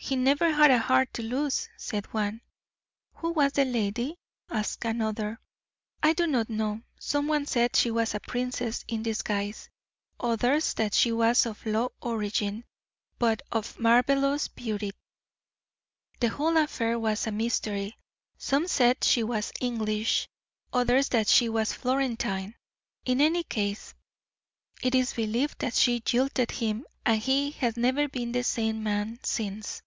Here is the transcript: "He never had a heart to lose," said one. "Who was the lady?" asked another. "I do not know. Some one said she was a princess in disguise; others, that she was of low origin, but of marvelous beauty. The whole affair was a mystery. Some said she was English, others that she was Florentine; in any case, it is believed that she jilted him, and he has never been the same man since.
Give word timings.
"He 0.00 0.14
never 0.16 0.50
had 0.52 0.70
a 0.70 0.78
heart 0.78 1.12
to 1.14 1.22
lose," 1.22 1.68
said 1.76 2.06
one. 2.14 2.40
"Who 3.14 3.30
was 3.32 3.52
the 3.52 3.64
lady?" 3.64 4.16
asked 4.48 4.84
another. 4.86 5.38
"I 6.02 6.12
do 6.12 6.26
not 6.28 6.48
know. 6.48 6.82
Some 7.00 7.26
one 7.26 7.44
said 7.46 7.74
she 7.76 7.90
was 7.90 8.14
a 8.14 8.20
princess 8.20 8.84
in 8.86 9.02
disguise; 9.02 9.68
others, 10.18 10.72
that 10.74 10.94
she 10.94 11.10
was 11.12 11.44
of 11.44 11.66
low 11.66 11.90
origin, 12.00 12.64
but 13.18 13.42
of 13.50 13.78
marvelous 13.78 14.46
beauty. 14.46 14.92
The 16.20 16.28
whole 16.28 16.56
affair 16.56 16.96
was 16.98 17.26
a 17.26 17.32
mystery. 17.32 17.98
Some 18.38 18.66
said 18.68 19.02
she 19.02 19.24
was 19.24 19.52
English, 19.60 20.28
others 20.72 21.08
that 21.10 21.26
she 21.26 21.48
was 21.50 21.72
Florentine; 21.74 22.54
in 23.04 23.20
any 23.20 23.42
case, 23.42 23.94
it 24.80 24.94
is 24.94 25.12
believed 25.14 25.58
that 25.58 25.74
she 25.74 26.00
jilted 26.00 26.52
him, 26.52 26.86
and 27.04 27.20
he 27.20 27.50
has 27.50 27.76
never 27.76 28.08
been 28.08 28.30
the 28.32 28.44
same 28.44 28.80
man 28.82 29.18
since. 29.24 29.82